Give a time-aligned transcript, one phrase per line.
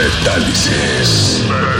[0.00, 1.42] Metálisis.
[1.50, 1.79] Oye,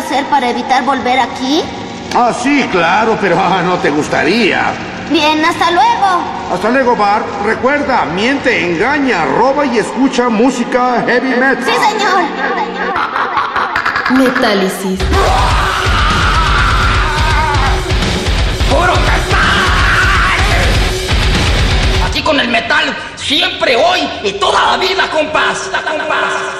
[0.00, 1.62] hacer para evitar volver aquí?
[2.14, 4.72] Ah, sí, claro, pero ah, no te gustaría.
[5.10, 6.22] Bien, hasta luego.
[6.52, 7.26] Hasta luego, Bart.
[7.44, 11.64] Recuerda, miente, engaña, roba y escucha música heavy metal.
[11.64, 12.22] Sí, señor.
[14.10, 14.98] Metálisis.
[18.70, 19.40] ¡Puro metal!
[22.06, 25.70] Aquí con el metal, siempre, hoy y toda la vida, compás.
[25.72, 26.59] compás.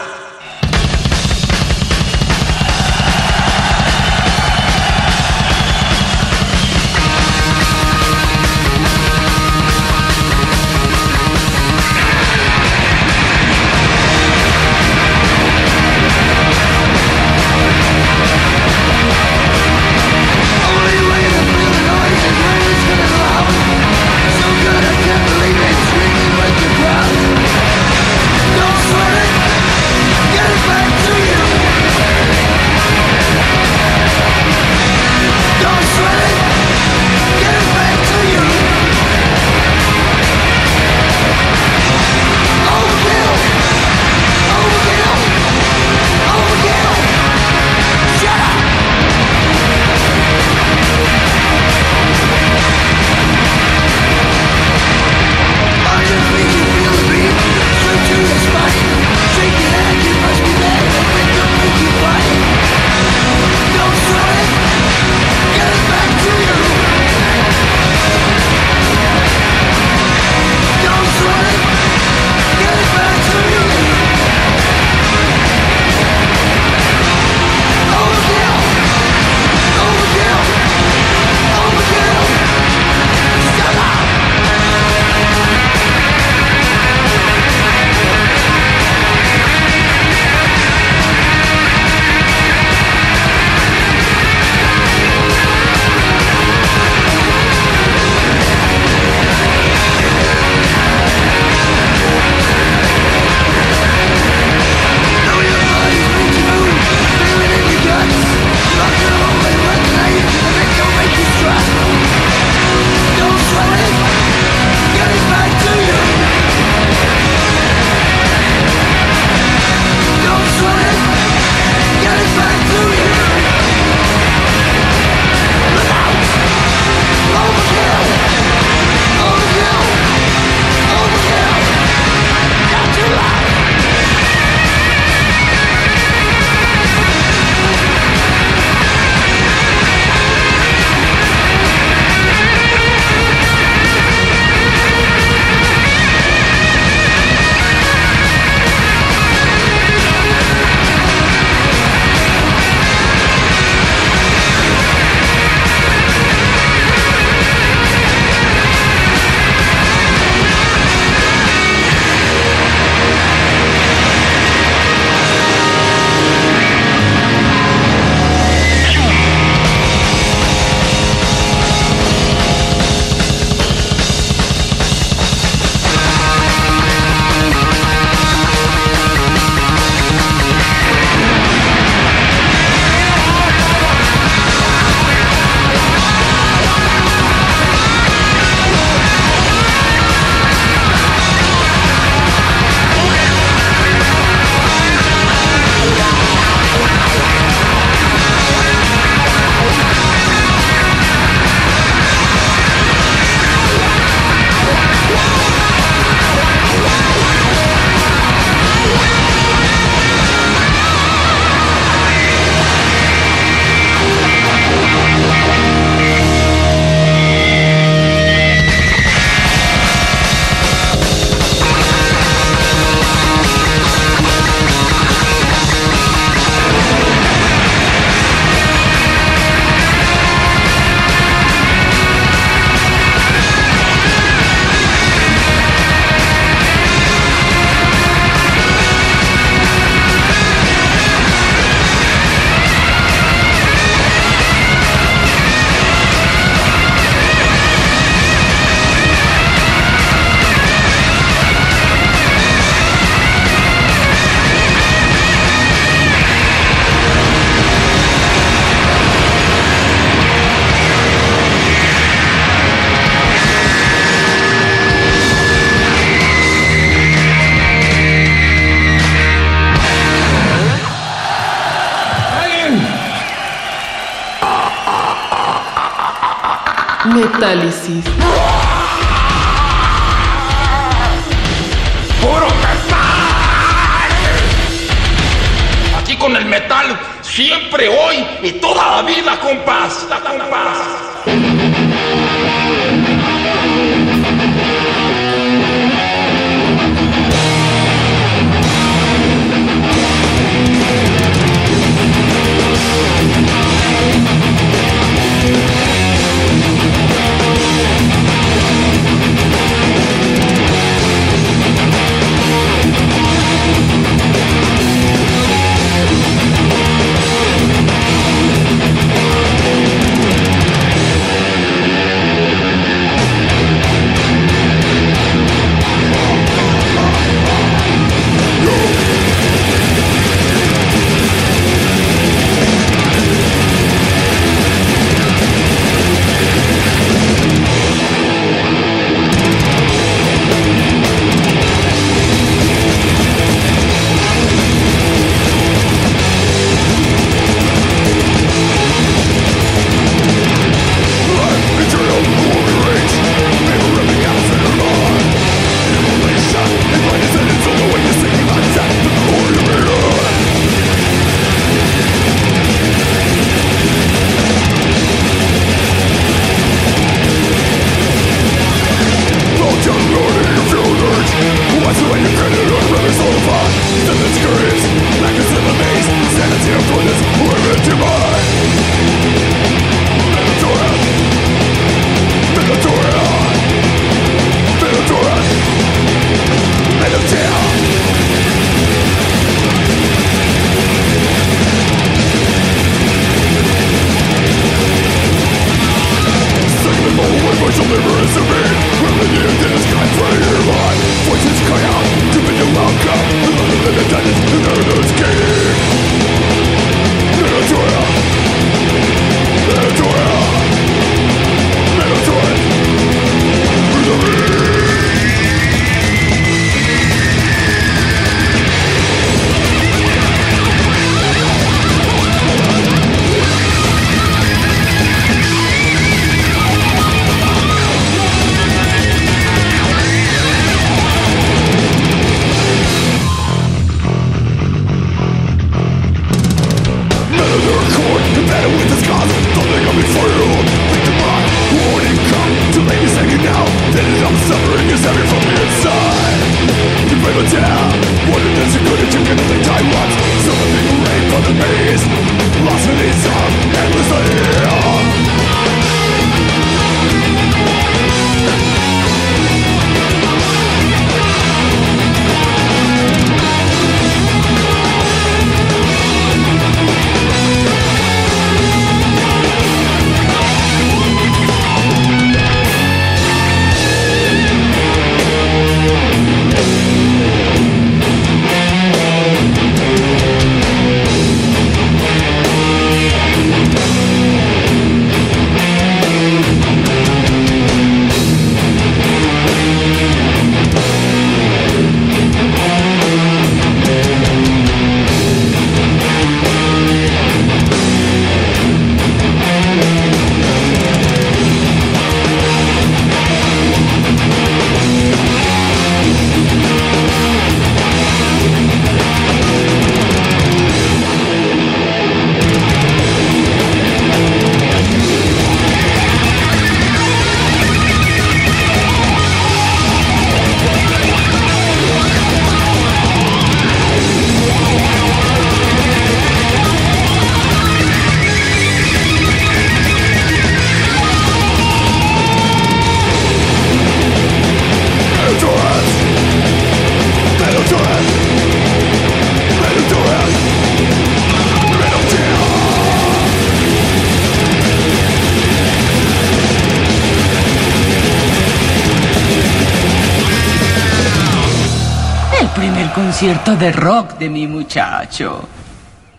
[552.61, 555.49] primer concierto de rock de mi muchacho.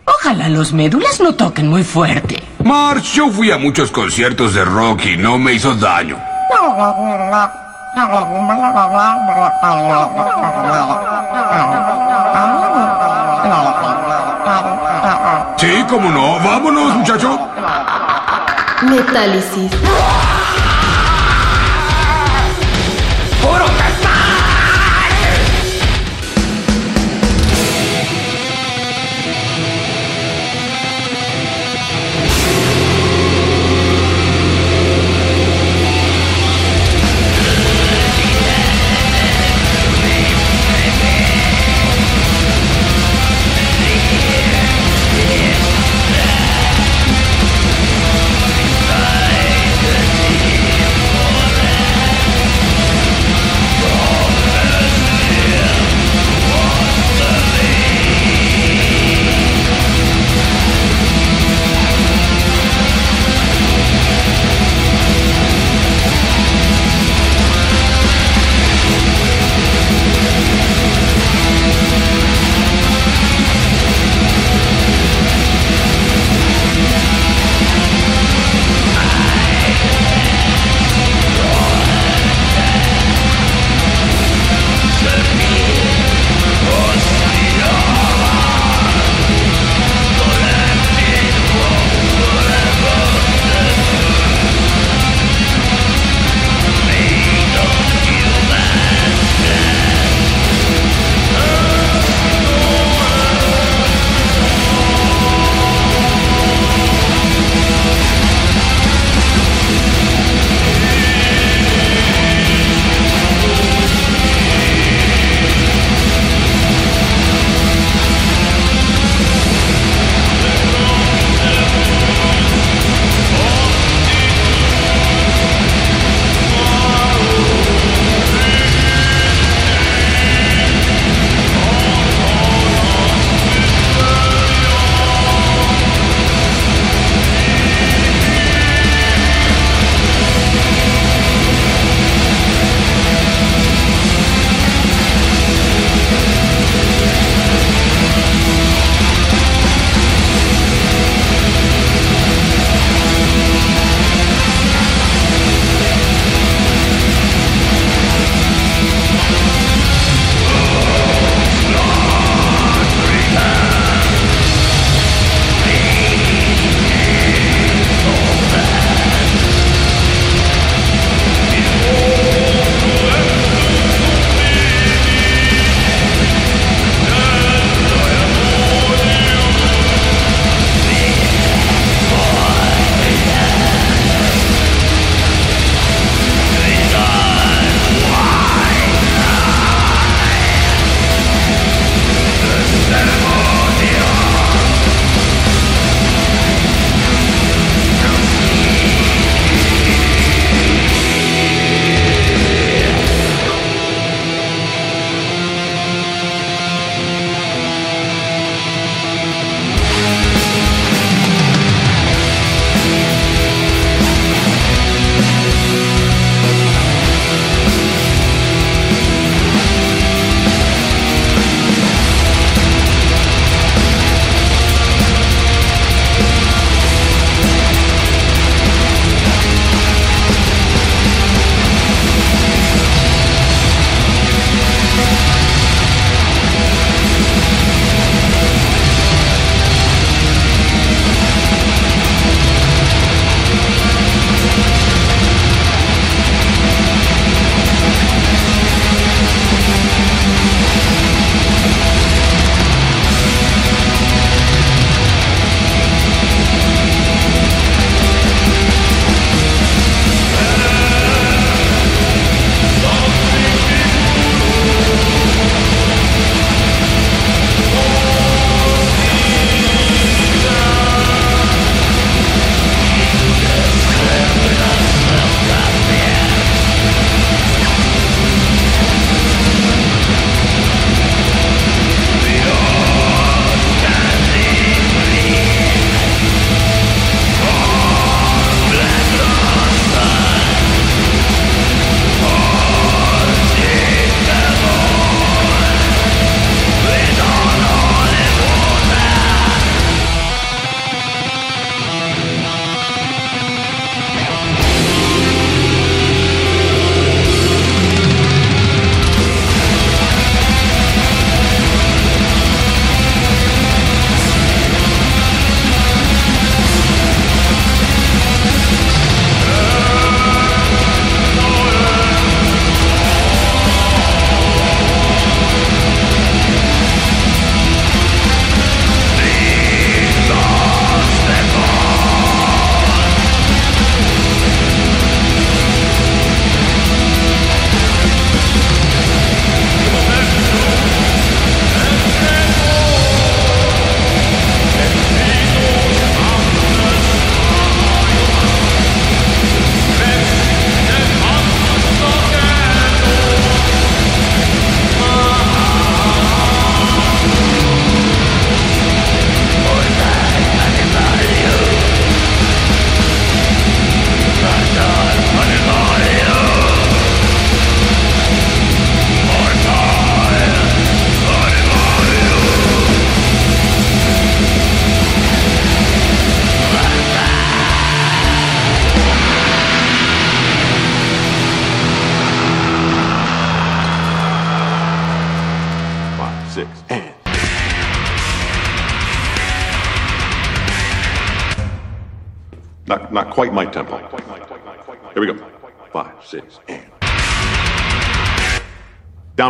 [0.04, 2.42] Ojalá los médulas no toquen muy fuerte.
[2.64, 6.16] March, yo fui a muchos conciertos de rock y no me hizo daño.
[15.58, 16.40] Sí, cómo no.
[16.40, 17.38] Vámonos, muchacho.
[18.82, 19.70] Metálisis.
[23.48, 23.81] ¡Oro!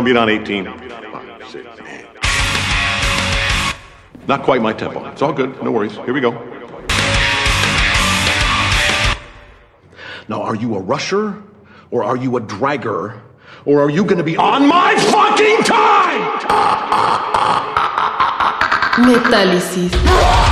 [0.03, 0.65] Be on 18.
[4.27, 5.05] Not quite my tempo.
[5.07, 5.63] It's all good.
[5.63, 5.93] No worries.
[5.93, 6.31] Here we go.
[10.27, 11.41] Now, are you a rusher
[11.89, 13.21] or are you a dragger
[13.63, 16.39] or are you going to be on my fucking time?
[19.05, 20.42] Metálisis.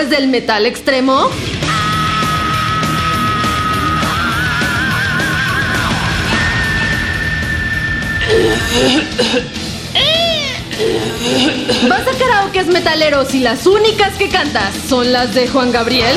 [0.00, 1.28] Héroes del metal extremo?
[11.88, 16.16] ¿Vas a karaokes metaleros y las únicas que cantas son las de Juan Gabriel?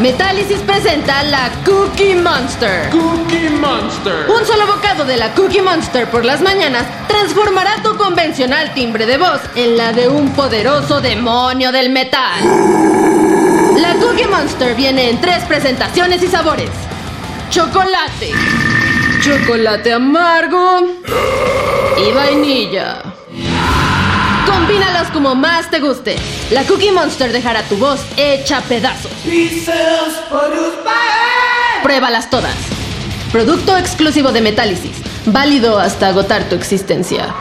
[0.00, 2.90] Metálisis presenta la Cookie Monster.
[2.90, 4.26] Cookie Monster.
[4.28, 9.16] Un solo bocado de la Cookie Monster por las mañanas transformará tu convencional timbre de
[9.16, 12.44] voz en la de un poderoso demonio del metal.
[13.78, 16.70] La Cookie Monster viene en tres presentaciones y sabores.
[17.48, 18.32] Chocolate,
[19.22, 20.80] chocolate amargo
[21.96, 22.98] y vainilla.
[24.46, 26.16] Combínalos como más te guste.
[26.50, 29.10] La Cookie Monster dejará tu voz hecha pedazos.
[31.82, 32.54] Pruébalas todas.
[33.32, 34.96] Producto exclusivo de Metálisis.
[35.26, 37.34] Válido hasta agotar tu existencia.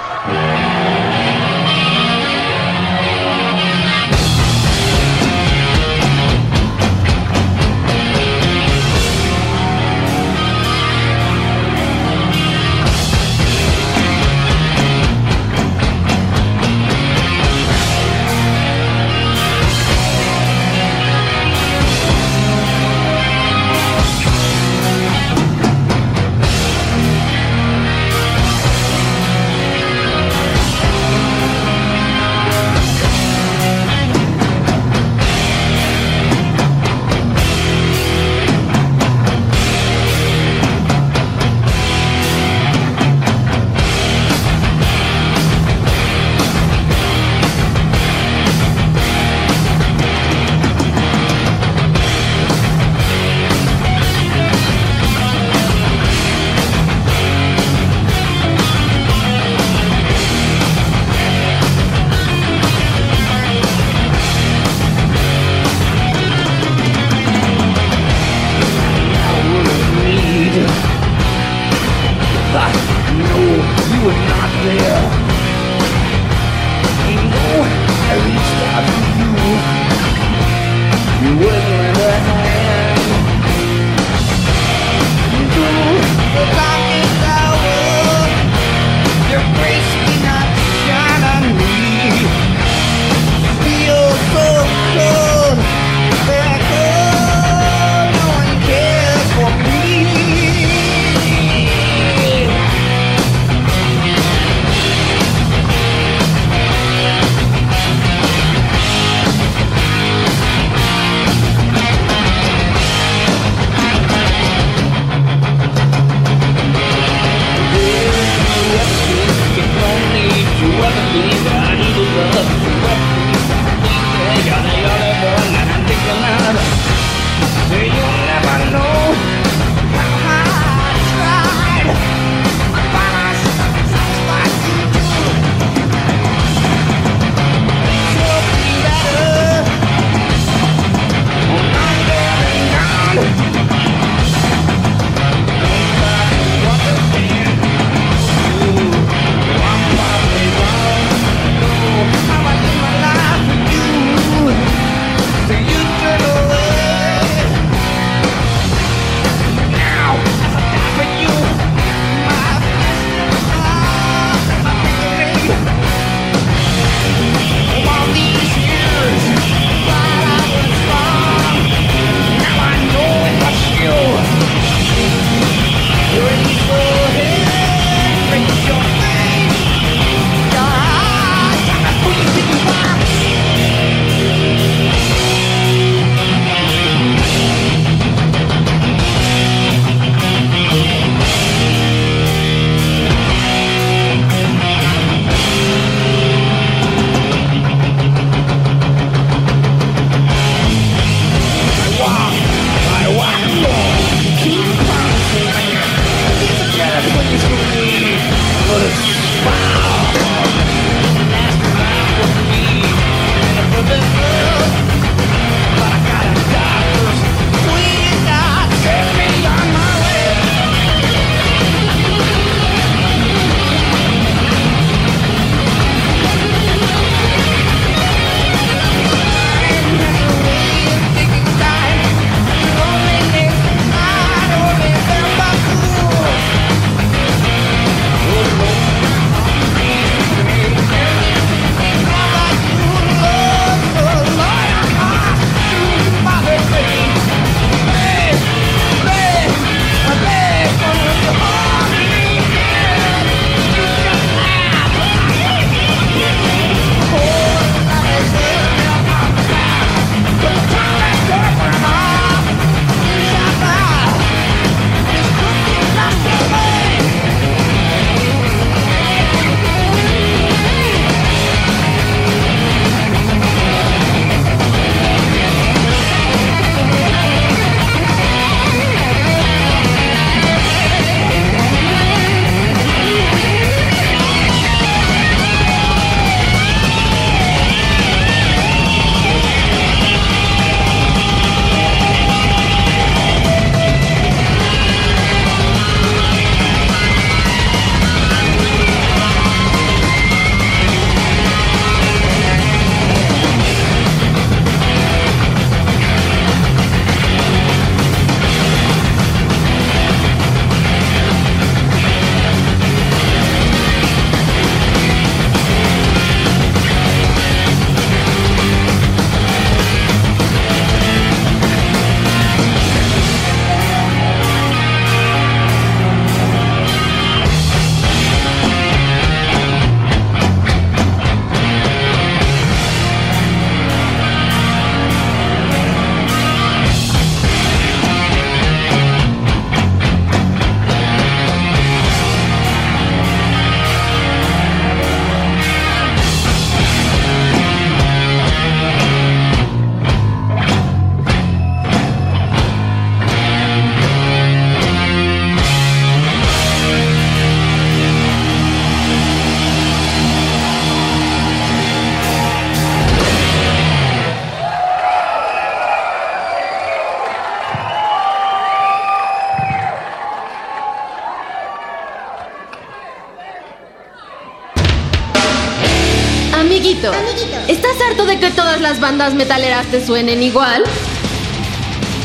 [379.06, 380.84] Bandas metaleras te suenen igual?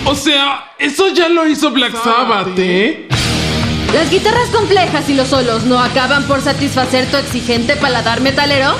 [0.07, 3.07] O sea, eso ya lo hizo Black Sabbath, ¿eh?
[3.93, 8.73] ¿Las guitarras complejas y los solos no acaban por satisfacer tu exigente paladar metalero?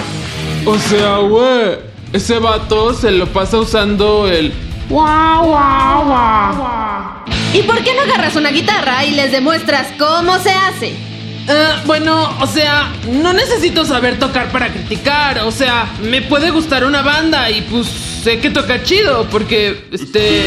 [0.65, 1.77] O sea, güey,
[2.15, 4.55] ese vato se lo pasa usando el
[4.89, 7.25] guau guau guau.
[7.53, 11.10] ¿Y por qué no agarras una guitarra y les demuestras cómo se hace?
[11.51, 15.41] Eh, bueno, o sea, no necesito saber tocar para criticar.
[15.41, 20.45] O sea, me puede gustar una banda y pues sé que toca chido porque, este...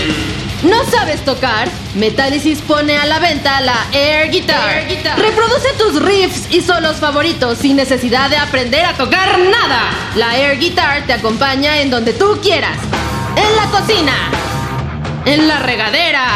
[0.63, 1.67] ¿No sabes tocar?
[1.95, 4.85] Metallicis pone a la venta la Air Guitar.
[5.17, 9.89] Reproduce tus riffs y solos favoritos sin necesidad de aprender a tocar nada.
[10.15, 12.77] La Air Guitar te acompaña en donde tú quieras.
[13.35, 14.13] En la cocina.
[15.25, 16.27] En la regadera.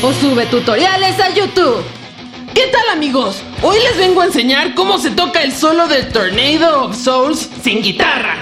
[0.00, 1.99] O sube tutoriales a YouTube.
[2.60, 3.42] ¿Qué tal amigos?
[3.62, 7.80] Hoy les vengo a enseñar cómo se toca el solo de Tornado of Souls sin
[7.80, 8.36] guitarra.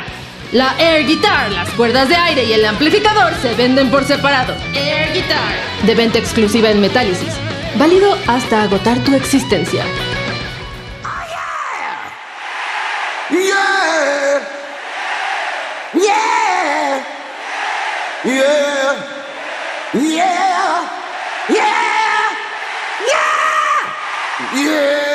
[0.51, 4.57] La Air Guitar, las cuerdas de aire y el amplificador se venden por separado.
[4.75, 5.87] Air Guitar.
[5.87, 7.33] De venta exclusiva en Metálisis.
[7.77, 9.85] Válido hasta agotar tu existencia.
[24.55, 25.08] Yeah!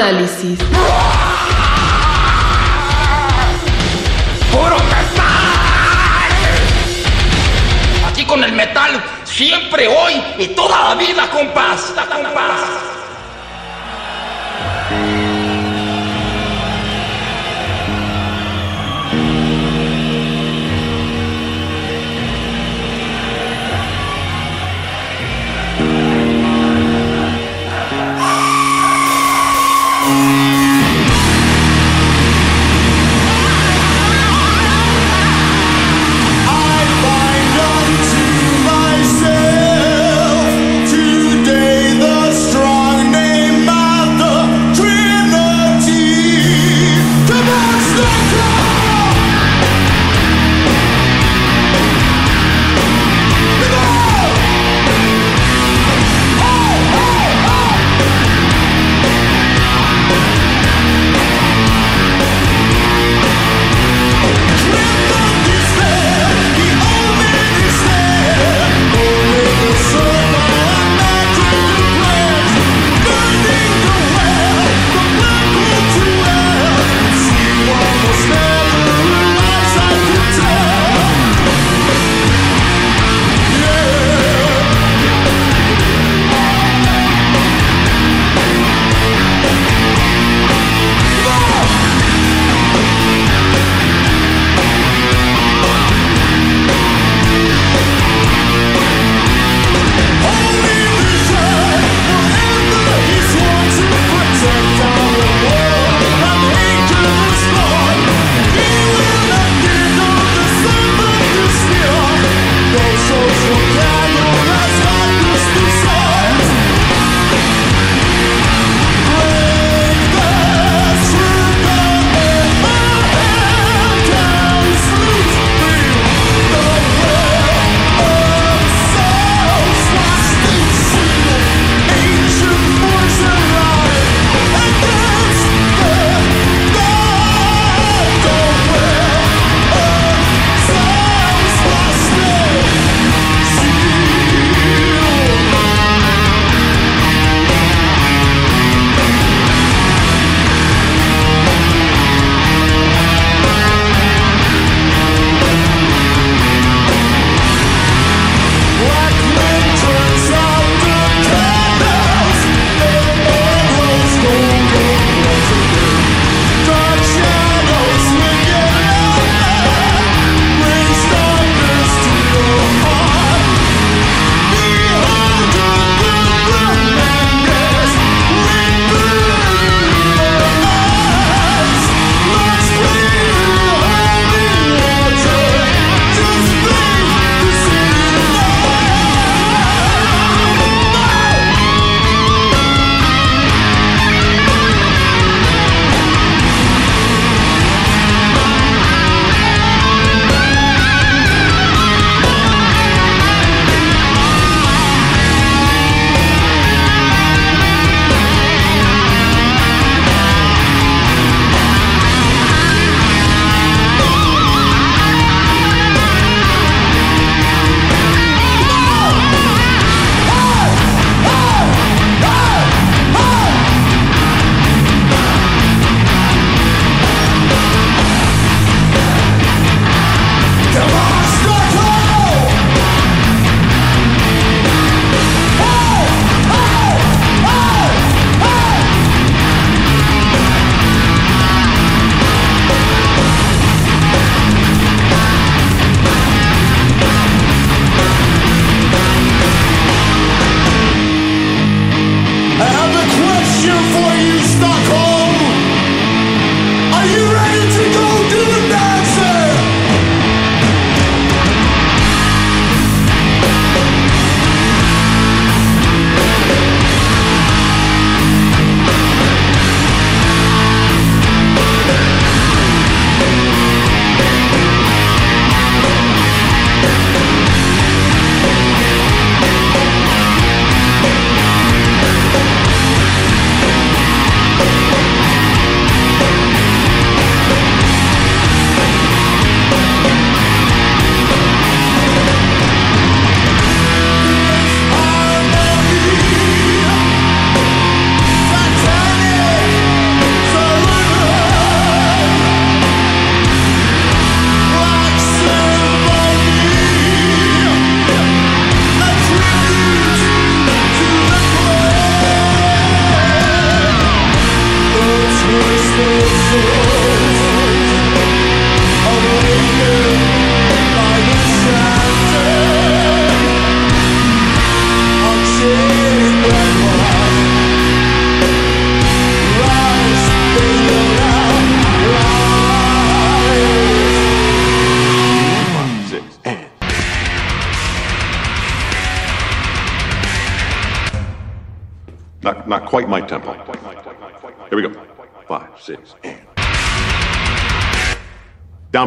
[0.00, 0.58] Metálisis.
[4.50, 5.28] ¡Puro metal!
[8.08, 11.92] Aquí con el metal, siempre, hoy y toda la vida, compás.
[12.10, 12.79] compás.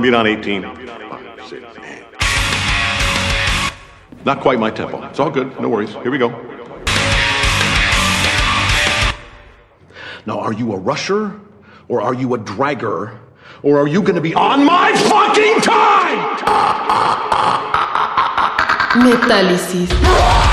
[0.04, 0.62] beat on 18.
[4.26, 5.02] Not quite my tempo.
[5.08, 5.58] It's all good.
[5.62, 5.94] No worries.
[5.94, 6.30] Here we go.
[10.26, 11.40] Now, are you a rusher
[11.88, 13.18] or are you a dragger
[13.62, 16.20] or are you going to be on my fucking time?
[19.04, 20.53] Metálisis.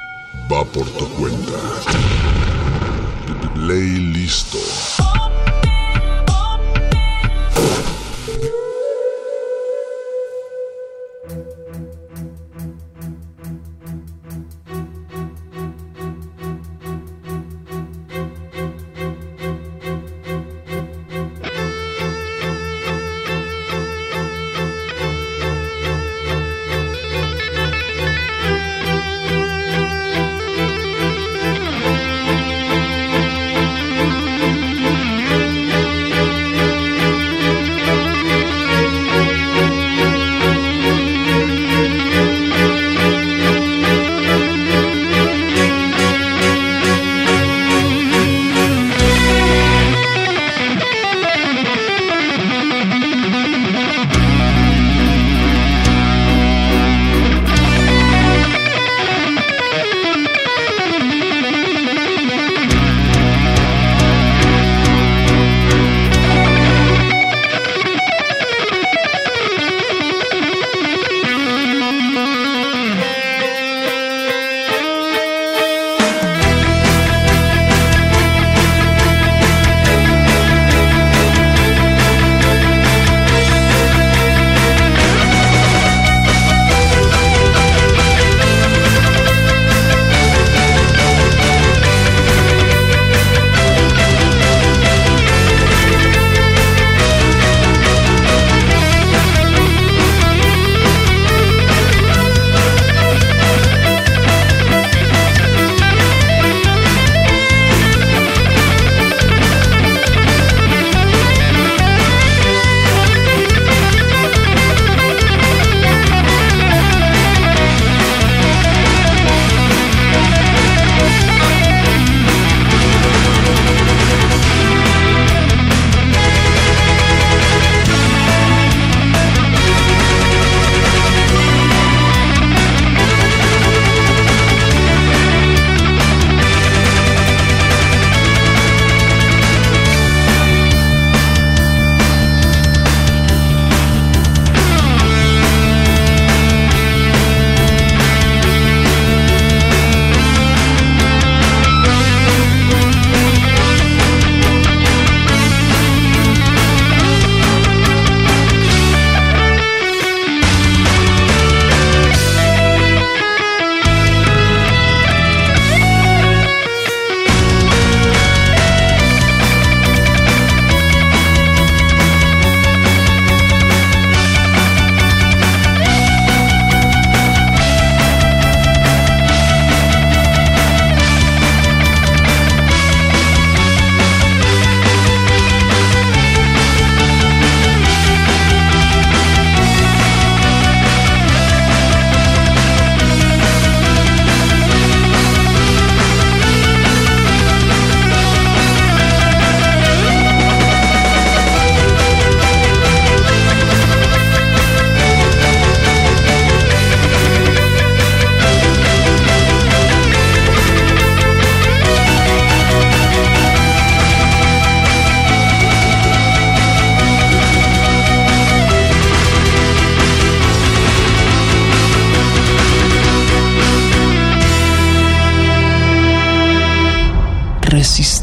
[0.51, 1.53] va por tu cuenta.
[3.53, 4.90] Play listo.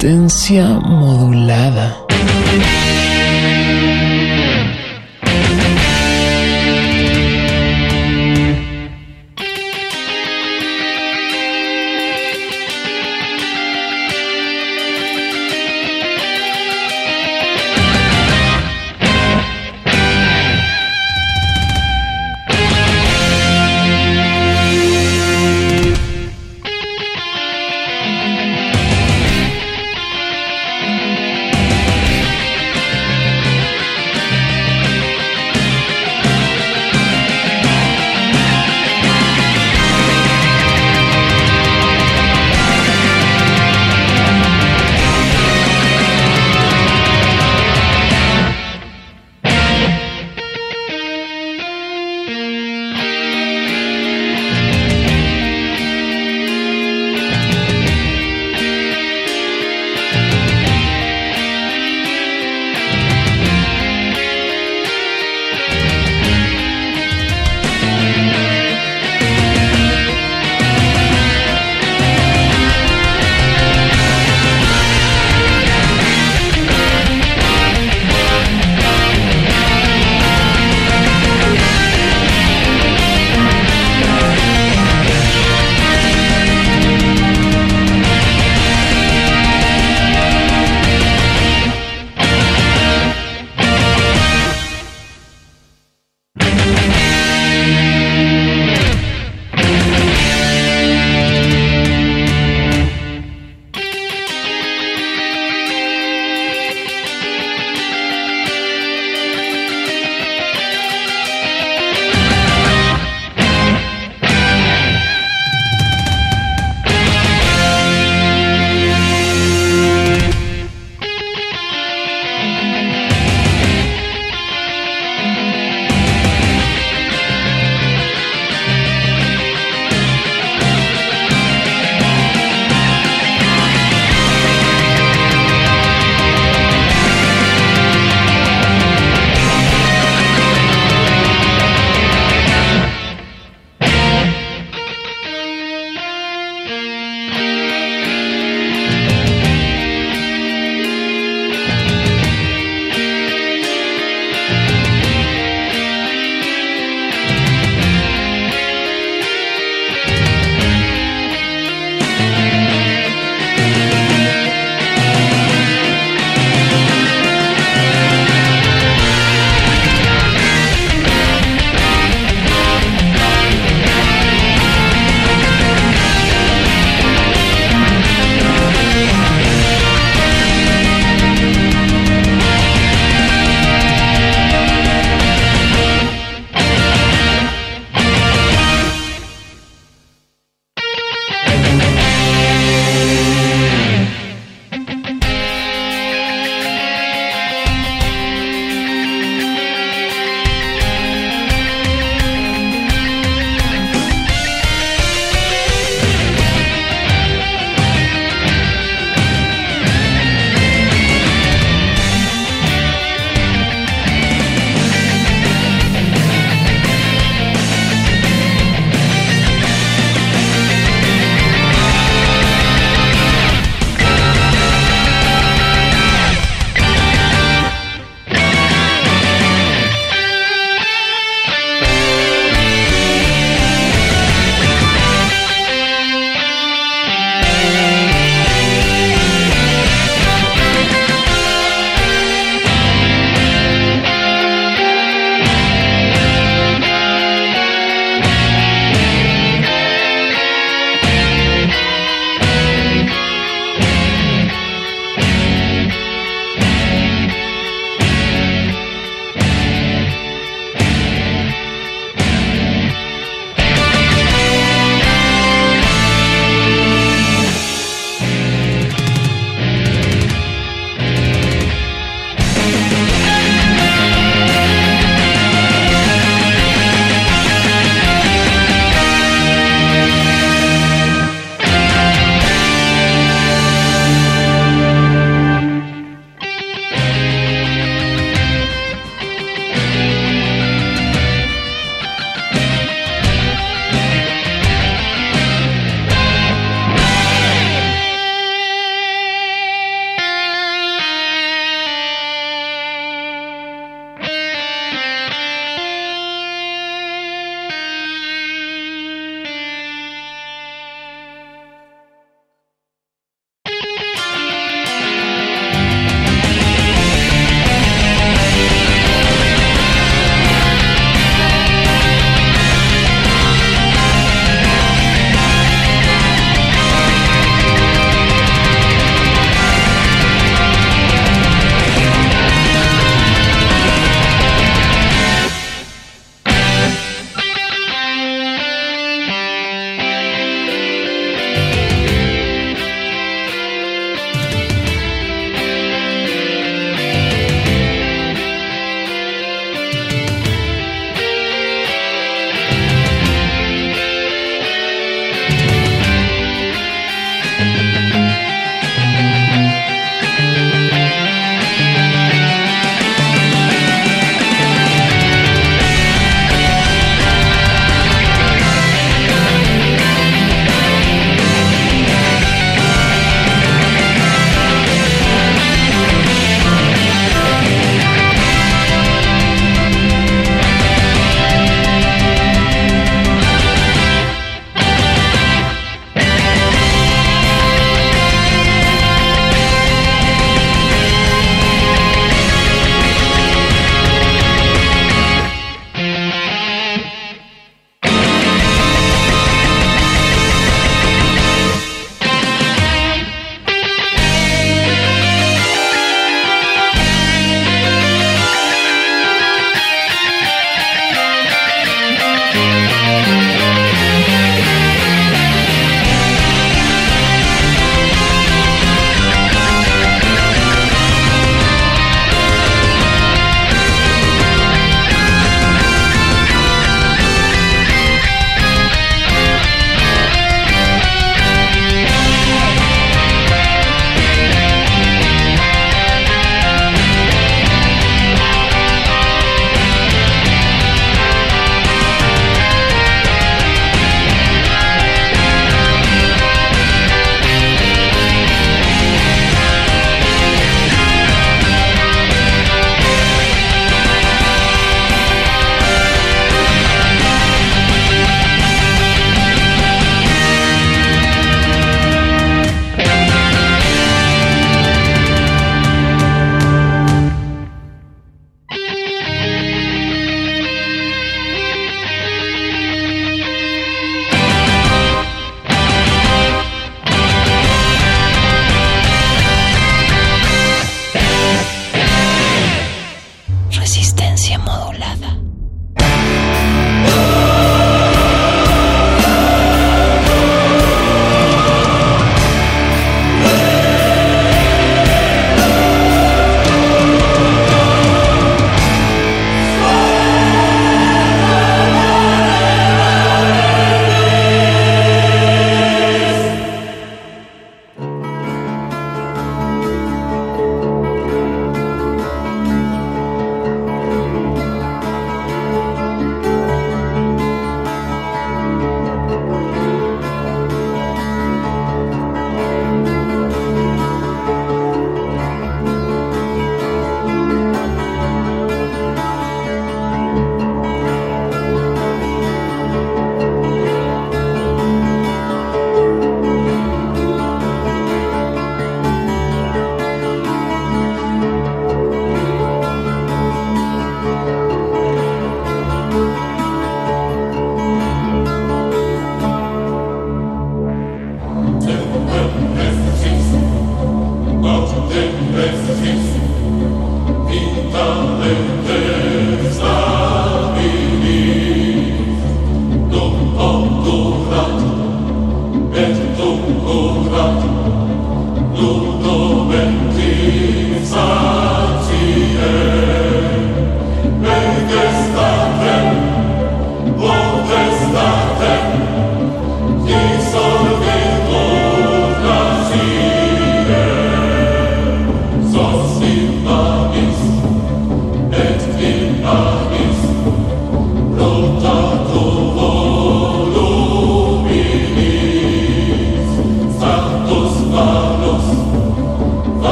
[0.00, 1.99] Resistencia modulada.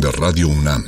[0.00, 0.87] De Radio UNAM.